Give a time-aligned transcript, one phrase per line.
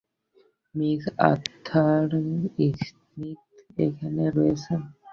[0.75, 2.09] Miss Arthur
[2.81, 3.39] Smith
[3.77, 4.81] এখানে রয়েছেন।